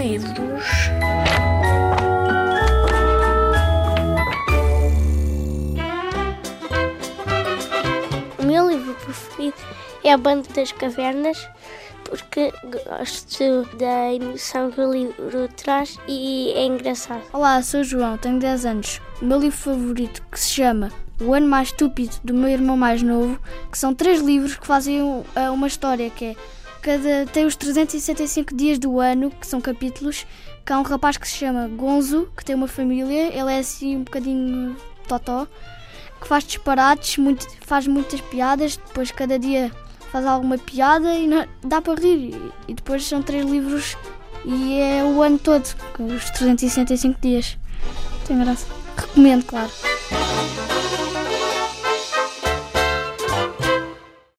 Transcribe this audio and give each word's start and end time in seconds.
O 0.00 0.02
meu 8.42 8.70
livro 8.70 8.94
preferido 8.94 9.56
é 10.02 10.14
A 10.14 10.16
Banda 10.16 10.48
das 10.54 10.72
Cavernas, 10.72 11.46
porque 12.04 12.50
gosto 12.64 13.76
da 13.76 14.14
emoção 14.14 14.70
que 14.70 14.80
o 14.80 14.90
livro 14.90 15.48
traz 15.54 15.98
e 16.08 16.50
é 16.56 16.64
engraçado. 16.64 17.20
Olá, 17.30 17.60
sou 17.62 17.80
o 17.80 17.84
João, 17.84 18.16
tenho 18.16 18.38
10 18.38 18.64
anos. 18.64 19.02
O 19.20 19.26
meu 19.26 19.38
livro 19.38 19.58
favorito, 19.58 20.22
que 20.32 20.40
se 20.40 20.48
chama 20.48 20.90
O 21.20 21.34
Ano 21.34 21.46
Mais 21.46 21.68
Estúpido 21.68 22.16
do 22.24 22.32
meu 22.32 22.48
irmão 22.48 22.74
mais 22.74 23.02
novo, 23.02 23.38
que 23.70 23.76
são 23.76 23.94
três 23.94 24.22
livros 24.22 24.56
que 24.56 24.66
fazem 24.66 25.02
uh, 25.02 25.24
uma 25.52 25.66
história 25.66 26.08
que 26.08 26.24
é 26.24 26.36
cada 26.80 27.26
tem 27.32 27.44
os 27.44 27.56
365 27.56 28.54
dias 28.54 28.78
do 28.78 28.98
ano, 28.98 29.30
que 29.30 29.46
são 29.46 29.60
capítulos, 29.60 30.26
que 30.64 30.72
há 30.72 30.78
um 30.78 30.82
rapaz 30.82 31.16
que 31.16 31.28
se 31.28 31.36
chama 31.36 31.68
Gonzo, 31.68 32.28
que 32.36 32.44
tem 32.44 32.54
uma 32.54 32.68
família, 32.68 33.28
ele 33.28 33.52
é 33.52 33.58
assim 33.58 33.96
um 33.96 34.04
bocadinho 34.04 34.76
totó, 35.06 35.46
que 36.20 36.28
faz 36.28 36.44
disparates, 36.44 37.18
muito, 37.18 37.46
faz 37.60 37.86
muitas 37.86 38.20
piadas, 38.20 38.76
depois 38.76 39.10
cada 39.10 39.38
dia 39.38 39.70
faz 40.10 40.26
alguma 40.26 40.58
piada 40.58 41.14
e 41.14 41.26
não, 41.26 41.46
dá 41.62 41.80
para 41.80 42.00
rir. 42.00 42.34
E 42.68 42.74
depois 42.74 43.06
são 43.06 43.22
três 43.22 43.44
livros 43.44 43.96
e 44.44 44.78
é 44.78 45.04
o 45.04 45.22
ano 45.22 45.38
todo, 45.38 45.64
os 45.98 46.30
365 46.30 47.20
dias. 47.20 47.58
Tem 48.26 48.38
graça. 48.38 48.66
Recomendo, 48.96 49.44
claro. 49.44 49.70